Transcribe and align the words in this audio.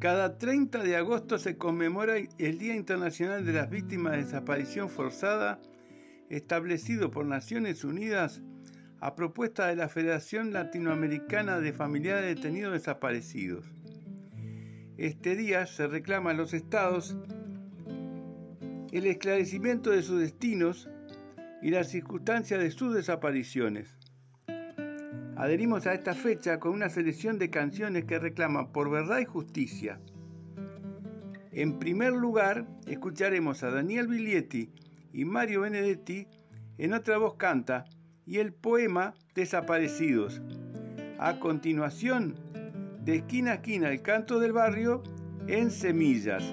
Cada 0.00 0.38
30 0.38 0.82
de 0.82 0.96
agosto 0.96 1.36
se 1.38 1.58
conmemora 1.58 2.14
el 2.16 2.58
Día 2.58 2.74
Internacional 2.74 3.44
de 3.44 3.52
las 3.52 3.68
Víctimas 3.68 4.12
de 4.12 4.24
Desaparición 4.24 4.88
Forzada, 4.88 5.60
establecido 6.30 7.10
por 7.10 7.26
Naciones 7.26 7.84
Unidas 7.84 8.40
a 9.00 9.14
propuesta 9.14 9.66
de 9.66 9.76
la 9.76 9.90
Federación 9.90 10.54
Latinoamericana 10.54 11.60
de 11.60 11.74
Familiares 11.74 12.22
de 12.22 12.34
Detenidos 12.34 12.72
Desaparecidos. 12.72 13.66
Este 14.96 15.36
día 15.36 15.66
se 15.66 15.86
reclama 15.86 16.30
a 16.30 16.34
los 16.34 16.54
estados 16.54 17.14
el 18.92 19.04
esclarecimiento 19.04 19.90
de 19.90 20.00
sus 20.00 20.18
destinos 20.18 20.88
y 21.60 21.72
las 21.72 21.90
circunstancias 21.90 22.58
de 22.58 22.70
sus 22.70 22.94
desapariciones. 22.94 23.94
Adherimos 25.40 25.86
a 25.86 25.94
esta 25.94 26.14
fecha 26.14 26.60
con 26.60 26.72
una 26.72 26.90
selección 26.90 27.38
de 27.38 27.48
canciones 27.48 28.04
que 28.04 28.18
reclaman 28.18 28.72
por 28.72 28.90
verdad 28.90 29.20
y 29.20 29.24
justicia. 29.24 29.98
En 31.50 31.78
primer 31.78 32.12
lugar, 32.12 32.66
escucharemos 32.86 33.62
a 33.62 33.70
Daniel 33.70 34.06
Biglietti 34.06 34.70
y 35.14 35.24
Mario 35.24 35.62
Benedetti 35.62 36.28
en 36.76 36.92
otra 36.92 37.16
voz 37.16 37.36
canta 37.36 37.86
y 38.26 38.36
el 38.36 38.52
poema 38.52 39.14
Desaparecidos. 39.34 40.42
A 41.18 41.40
continuación, 41.40 42.34
de 43.02 43.16
esquina 43.16 43.52
a 43.52 43.54
esquina 43.54 43.88
el 43.88 44.02
canto 44.02 44.40
del 44.40 44.52
barrio 44.52 45.02
en 45.48 45.70
semillas. 45.70 46.44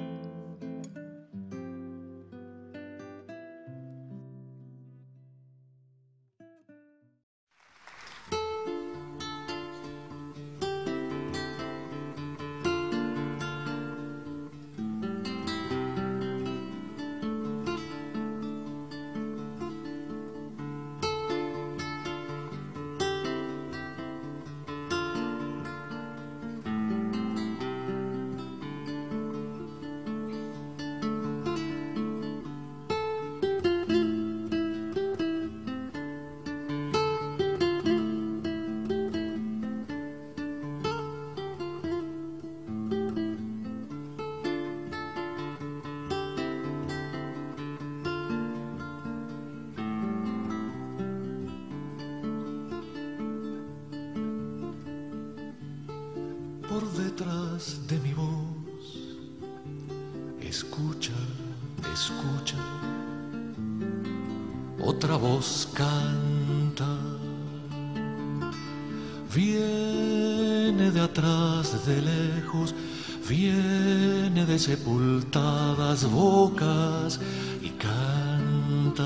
Sepultadas 74.59 76.09
bocas 76.09 77.19
y 77.61 77.69
canta. 77.69 79.05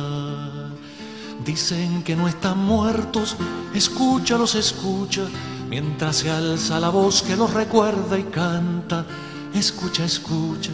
Dicen 1.46 2.04
que 2.04 2.16
no 2.16 2.28
están 2.28 2.58
muertos, 2.60 3.36
escúchalos, 3.74 4.56
escucha, 4.56 5.24
mientras 5.70 6.18
se 6.18 6.30
alza 6.30 6.80
la 6.80 6.90
voz 6.90 7.22
que 7.22 7.36
los 7.36 7.54
recuerda 7.54 8.18
y 8.18 8.24
canta. 8.24 9.06
Escucha, 9.54 10.06
escucha, 10.06 10.72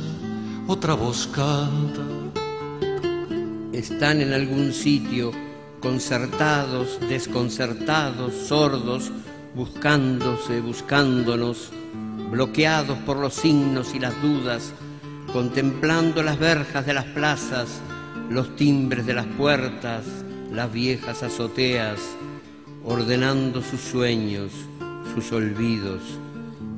otra 0.67 0.93
voz 0.93 1.27
canta. 1.27 2.26
Están 3.77 4.21
en 4.21 4.33
algún 4.33 4.73
sitio, 4.73 5.31
concertados, 5.81 6.99
desconcertados, 7.07 8.33
sordos, 8.33 9.11
buscándose, 9.53 10.61
buscándonos 10.61 11.69
bloqueados 12.31 12.97
por 13.05 13.17
los 13.17 13.35
signos 13.35 13.93
y 13.93 13.99
las 13.99 14.19
dudas, 14.19 14.73
contemplando 15.31 16.23
las 16.23 16.39
verjas 16.39 16.87
de 16.87 16.95
las 16.95 17.05
plazas, 17.05 17.79
los 18.31 18.55
timbres 18.55 19.05
de 19.05 19.13
las 19.13 19.27
puertas, 19.27 20.05
las 20.51 20.73
viejas 20.73 21.21
azoteas, 21.21 21.99
ordenando 22.83 23.61
sus 23.61 23.81
sueños, 23.81 24.53
sus 25.13 25.31
olvidos, 25.31 26.01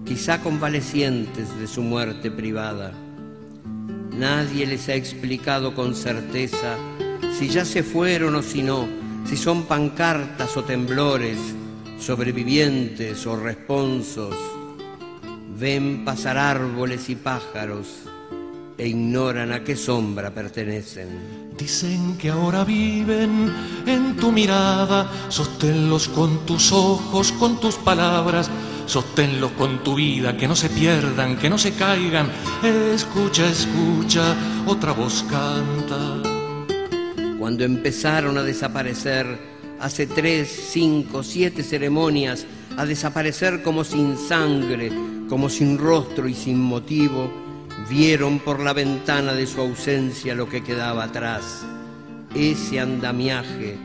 quizá 0.04 0.42
convalecientes 0.42 1.58
de 1.58 1.66
su 1.66 1.82
muerte 1.82 2.30
privada. 2.30 2.92
Nadie 4.20 4.68
les 4.68 4.88
ha 4.90 4.96
explicado 4.96 5.74
con 5.74 5.96
certeza 5.96 6.78
si 7.38 7.48
ya 7.48 7.66
se 7.66 7.82
fueron 7.84 8.36
o 8.36 8.44
si 8.44 8.62
no, 8.62 8.88
si 9.26 9.38
son 9.38 9.64
pancartas 9.64 10.56
o 10.58 10.64
temblores, 10.64 11.38
sobrevivientes 11.98 13.26
o 13.26 13.36
responsos 13.36 14.36
ven 15.60 16.06
pasar 16.06 16.38
árboles 16.38 17.10
y 17.10 17.16
pájaros 17.16 17.88
e 18.78 18.88
ignoran 18.88 19.52
a 19.52 19.62
qué 19.64 19.76
sombra 19.76 20.34
pertenecen. 20.34 21.50
Dicen 21.58 22.18
que 22.18 22.30
ahora 22.30 22.64
viven 22.64 23.54
en 23.86 24.16
tu 24.16 24.32
mirada, 24.32 25.12
sosténlos 25.28 26.08
con 26.08 26.46
tus 26.46 26.72
ojos, 26.72 27.34
con 27.34 27.60
tus 27.60 27.76
palabras, 27.76 28.50
sosténlos 28.90 29.52
con 29.52 29.84
tu 29.84 29.96
vida, 29.96 30.36
que 30.36 30.48
no 30.48 30.56
se 30.56 30.70
pierdan, 30.70 31.38
que 31.38 31.50
no 31.50 31.58
se 31.58 31.74
caigan. 31.74 32.32
Escucha, 32.64 33.48
escucha, 33.48 34.36
otra 34.66 34.94
voz 34.94 35.24
canta. 35.30 36.22
Cuando 37.38 37.64
empezaron 37.64 38.38
a 38.38 38.44
desaparecer 38.44 39.26
hace 39.80 40.08
tres, 40.08 40.70
cinco, 40.72 41.24
siete 41.24 41.64
ceremonias, 41.64 42.46
a 42.78 42.86
desaparecer 42.86 43.62
como 43.62 43.84
sin 43.84 44.18
sangre, 44.18 44.92
como 45.30 45.50
sin 45.50 45.78
rostro 45.78 46.28
y 46.28 46.34
sin 46.34 46.60
motivo, 46.60 47.32
vieron 47.90 48.40
por 48.40 48.60
la 48.60 48.74
ventana 48.74 49.34
de 49.34 49.46
su 49.46 49.62
ausencia 49.62 50.36
lo 50.36 50.50
que 50.50 50.64
quedaba 50.64 51.06
atrás, 51.06 51.66
ese 52.36 52.80
andamiaje 52.80 53.78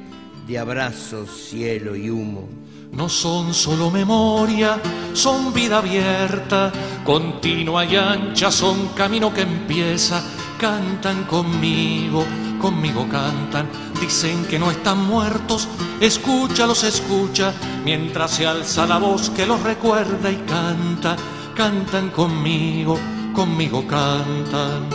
de 0.46 0.58
abrazos, 0.58 1.30
cielo 1.50 1.94
y 1.94 2.10
humo. 2.10 2.63
No 2.96 3.08
son 3.08 3.52
solo 3.52 3.90
memoria, 3.90 4.80
son 5.14 5.52
vida 5.52 5.78
abierta, 5.78 6.72
continua 7.04 7.84
y 7.84 7.96
ancha, 7.96 8.52
son 8.52 8.88
camino 8.88 9.34
que 9.34 9.42
empieza, 9.42 10.22
cantan 10.58 11.24
conmigo, 11.24 12.24
conmigo 12.60 13.06
cantan, 13.10 13.68
dicen 14.00 14.44
que 14.44 14.60
no 14.60 14.70
están 14.70 15.04
muertos, 15.04 15.68
escúchalos, 16.00 16.84
escucha, 16.84 17.52
mientras 17.84 18.30
se 18.30 18.46
alza 18.46 18.86
la 18.86 18.98
voz 18.98 19.28
que 19.30 19.44
los 19.44 19.60
recuerda 19.62 20.30
y 20.30 20.36
canta, 20.46 21.16
cantan 21.56 22.10
conmigo, 22.10 22.96
conmigo 23.34 23.84
cantan. 23.88 24.88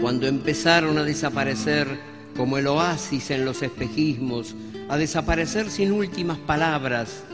Cuando 0.00 0.26
empezaron 0.26 0.96
a 0.96 1.04
desaparecer 1.04 2.00
como 2.34 2.56
el 2.56 2.66
oasis 2.66 3.30
en 3.30 3.44
los 3.44 3.62
espejismos, 3.62 4.54
a 4.88 4.96
desaparecer 4.96 5.70
sin 5.70 5.92
últimas 5.92 6.38
palabras, 6.38 7.24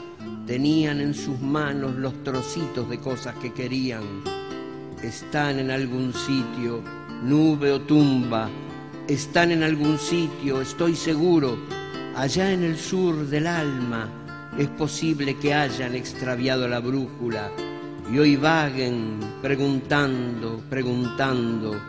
tenían 0.47 1.01
en 1.01 1.15
sus 1.15 1.41
manos 1.41 1.95
los 1.97 2.23
trocitos 2.23 2.89
de 2.89 2.99
cosas 2.99 3.35
que 3.37 3.53
querían. 3.53 4.03
Están 5.03 5.59
en 5.59 5.71
algún 5.71 6.13
sitio, 6.13 6.83
nube 7.23 7.73
o 7.73 7.81
tumba, 7.81 8.49
están 9.09 9.51
en 9.51 9.63
algún 9.63 9.99
sitio, 9.99 10.61
estoy 10.61 10.95
seguro, 10.95 11.59
allá 12.15 12.53
en 12.53 12.63
el 12.63 12.79
sur 12.79 13.27
del 13.27 13.47
alma. 13.47 14.09
Es 14.59 14.69
posible 14.69 15.37
que 15.37 15.55
hayan 15.55 15.95
extraviado 15.95 16.69
la 16.69 16.81
brújula 16.81 17.51
y 18.13 18.19
hoy 18.19 18.37
vaguen 18.37 19.19
preguntando, 19.43 20.61
preguntando, 20.69 21.81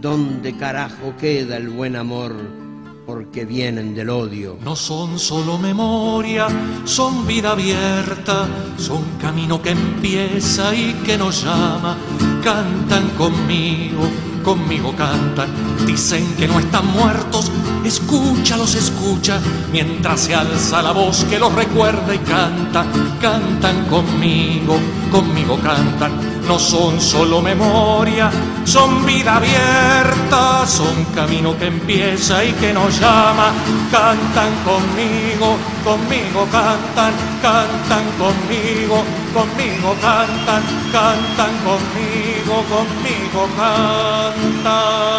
¿dónde 0.00 0.56
carajo 0.56 1.14
queda 1.18 1.56
el 1.56 1.68
buen 1.68 1.96
amor? 1.96 2.61
Porque 3.06 3.44
vienen 3.44 3.94
del 3.94 4.10
odio. 4.10 4.56
No 4.64 4.76
son 4.76 5.18
solo 5.18 5.58
memoria, 5.58 6.46
son 6.84 7.26
vida 7.26 7.52
abierta, 7.52 8.46
son 8.76 9.02
camino 9.20 9.60
que 9.60 9.70
empieza 9.70 10.74
y 10.74 10.94
que 11.04 11.18
nos 11.18 11.44
llama. 11.44 11.96
Cantan 12.42 13.08
conmigo, 13.18 14.08
conmigo 14.42 14.94
cantan, 14.96 15.48
dicen 15.86 16.34
que 16.36 16.46
no 16.46 16.58
están 16.58 16.86
muertos, 16.86 17.50
escúchalos, 17.84 18.74
escucha, 18.74 19.40
mientras 19.72 20.20
se 20.20 20.34
alza 20.34 20.82
la 20.82 20.92
voz 20.92 21.24
que 21.24 21.38
los 21.38 21.52
recuerda 21.54 22.14
y 22.14 22.18
canta, 22.18 22.84
cantan 23.20 23.86
conmigo, 23.86 24.76
conmigo 25.10 25.58
cantan, 25.62 26.12
no 26.46 26.58
son 26.58 27.00
solo 27.00 27.40
memoria, 27.40 28.30
son 28.64 29.04
vida 29.06 29.36
abierta, 29.36 30.66
son 30.66 31.04
camino 31.14 31.56
que 31.58 31.66
empieza 31.66 32.44
y 32.44 32.52
que 32.52 32.72
nos 32.72 32.98
llama. 32.98 33.52
Cantan 33.90 34.52
conmigo, 34.64 35.56
conmigo 35.84 36.46
cantan, 36.50 37.12
cantan 37.40 38.04
conmigo, 38.18 39.02
conmigo 39.32 39.94
cantan, 40.00 40.62
cantan 40.92 41.52
conmigo, 41.64 42.64
conmigo 42.68 43.48
cantan. 43.56 45.12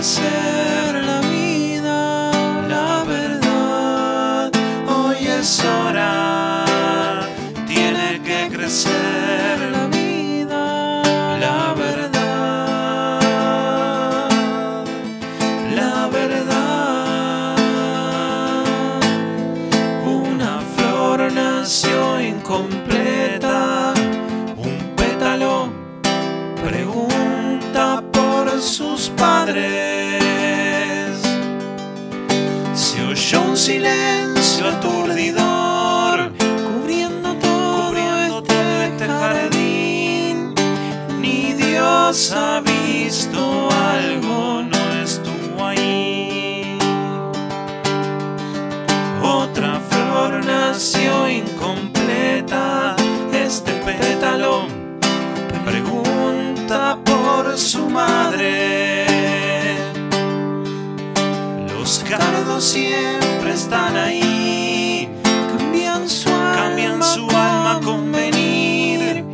merecer 0.00 0.94
la 1.04 1.20
vida, 1.20 2.30
la 2.68 3.04
verdad 3.04 4.50
hoy 4.88 5.26
es 5.26 5.62
hora, 5.62 6.64
tiene 7.66 8.22
que 8.24 8.48
crecer 8.48 9.58
la 9.70 9.88
vida, 9.88 11.02
la 11.38 11.74
verdad, 11.74 13.20
la 15.74 16.08
verdad. 16.08 17.56
Una 20.06 20.60
flor 20.76 21.30
nació 21.30 22.18
incompleta. 22.22 23.59
siempre 62.60 63.52
están 63.54 63.96
ahí. 63.96 65.08
Cambian 65.56 66.08
su 66.08 66.28
alma, 66.28 66.54
cambian 66.54 67.02
su 67.02 67.28
alma 67.30 67.80
con 67.82 68.12
venir, 68.12 69.24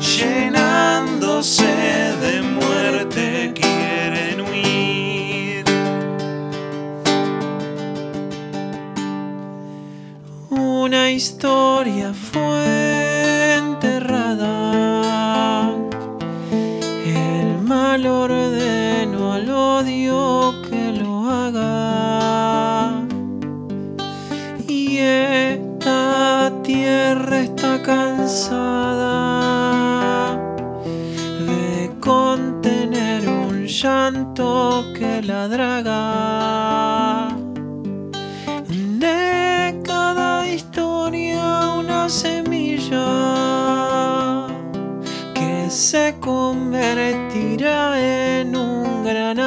llenándose 0.00 1.64
de 1.64 2.42
muerte 2.42 3.52
quieren 3.54 4.40
huir. 4.40 5.64
Una 10.50 11.10
historia 11.10 12.14
fue. 12.14 13.09
de 31.48 31.90
contener 31.98 33.28
un 33.28 33.66
llanto 33.66 34.84
que 34.96 35.20
la 35.22 35.48
draga. 35.48 37.34
De 39.00 39.82
cada 39.82 40.46
historia 40.46 41.74
una 41.76 42.08
semilla 42.08 43.08
que 45.34 45.68
se 45.68 46.14
convertirá 46.20 47.98
en 47.98 48.54
un 48.54 49.02
gran 49.02 49.40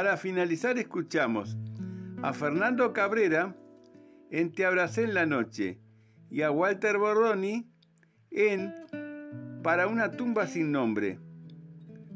Para 0.00 0.16
finalizar 0.16 0.78
escuchamos 0.78 1.58
a 2.22 2.32
Fernando 2.32 2.94
Cabrera 2.94 3.54
en 4.30 4.50
Te 4.50 4.64
abracé 4.64 5.02
en 5.02 5.12
la 5.12 5.26
noche 5.26 5.78
y 6.30 6.40
a 6.40 6.50
Walter 6.50 6.96
Bordoni 6.96 7.70
en 8.30 8.72
Para 9.62 9.88
una 9.88 10.10
tumba 10.10 10.46
sin 10.46 10.72
nombre. 10.72 11.18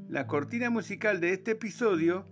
La 0.09 0.26
cortina 0.26 0.71
musical 0.71 1.21
de 1.21 1.35
este 1.35 1.50
episodio 1.50 2.26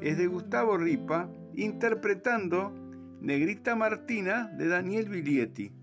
es 0.00 0.16
de 0.16 0.28
Gustavo 0.28 0.78
Ripa 0.78 1.30
interpretando 1.54 2.72
Negrita 3.20 3.76
Martina 3.76 4.50
de 4.56 4.66
Daniel 4.66 5.10
Biglietti. 5.10 5.75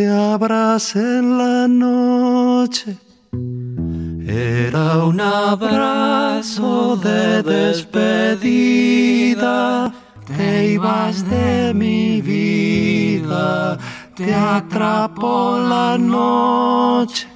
Te 0.00 0.08
abracé 0.08 0.98
en 1.18 1.36
la 1.36 1.68
noche. 1.68 2.96
Era 4.26 5.04
un 5.04 5.20
abrazo 5.20 6.96
de 6.96 7.42
despedida. 7.42 8.72
Te 10.26 10.72
ibas 10.72 11.28
de 11.28 11.74
mi 11.74 12.22
vida. 12.22 13.76
Te 14.16 14.34
atrapó 14.34 15.58
la 15.68 15.98
noche. 15.98 17.28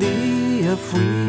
día 0.00 0.76
fui 0.76 1.27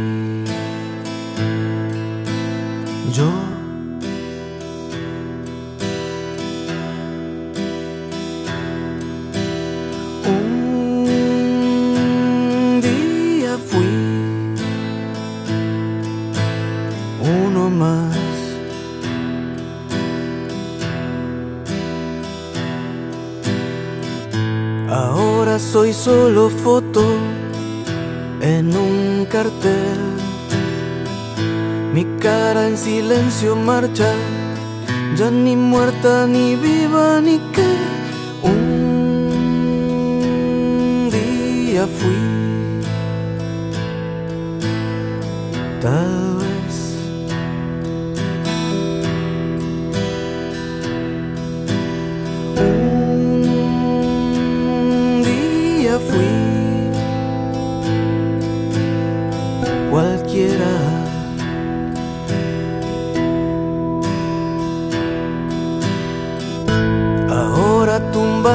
soy 25.94 25.94
solo 25.94 26.50
foto 26.50 27.02
en 28.42 28.76
un 28.76 29.26
cartel. 29.26 29.98
Mi 31.94 32.06
cara 32.20 32.68
en 32.68 32.78
silencio 32.78 33.56
marcha, 33.56 34.14
ya 35.16 35.32
ni 35.32 35.56
muerta, 35.56 36.28
ni 36.28 36.56
viva, 36.56 37.22
ni 37.22 37.40
qué. 37.54 37.76
Un 38.44 39.40
día 41.12 41.88
fui, 41.88 42.82
tal 45.82 46.39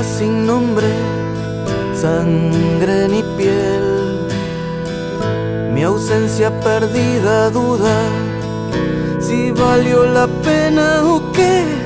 sin 0.02 0.46
nombre, 0.46 0.88
sangre 1.94 3.08
ni 3.08 3.22
piel. 3.36 3.86
Mi 5.72 5.82
ausencia 5.82 6.50
perdida 6.60 7.50
duda 7.50 7.96
si 9.20 9.50
valió 9.50 10.06
la 10.06 10.26
pena 10.42 11.02
o. 11.04 11.32
Qué 11.32 11.83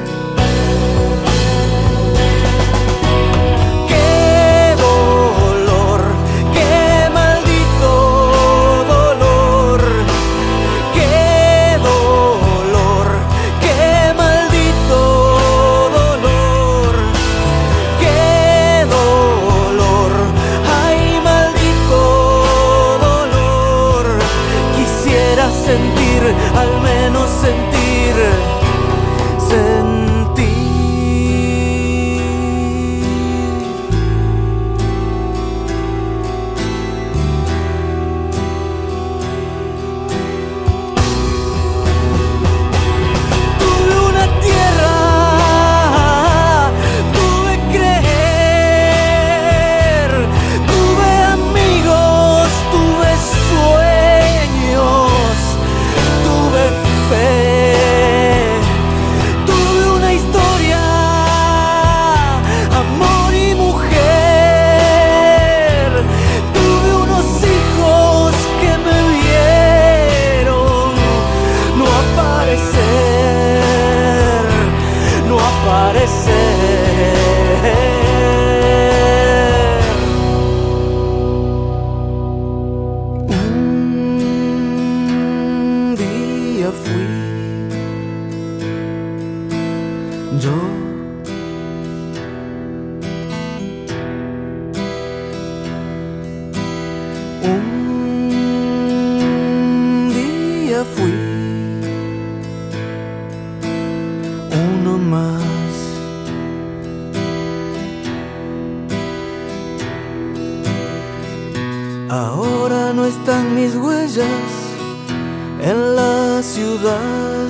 Un 97.43 97.61
día 100.15 100.85
fui 100.85 101.13
uno 104.53 104.99
más. 104.99 105.43
Ahora 112.11 112.93
no 112.93 113.05
están 113.05 113.55
mis 113.55 113.77
huellas 113.77 114.27
en 115.61 115.97
la 115.97 116.43
ciudad. 116.43 117.49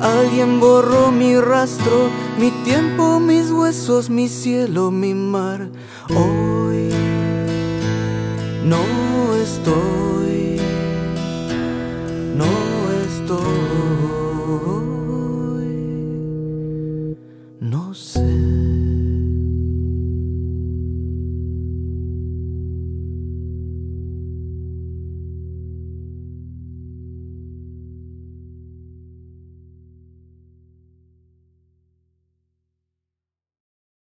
Alguien 0.00 0.60
borró 0.60 1.10
mi 1.10 1.38
rastro, 1.40 2.10
mi 2.38 2.50
tiempo, 2.64 3.20
mis 3.20 3.50
huesos, 3.50 4.10
mi 4.10 4.28
cielo, 4.28 4.90
mi 4.90 5.14
mar. 5.14 5.68
Hoy 6.10 6.92
no 8.64 9.34
estoy 9.42 10.33